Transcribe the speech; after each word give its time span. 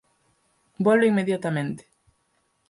Volve 0.79 1.05
inmediatamente". 1.05 1.87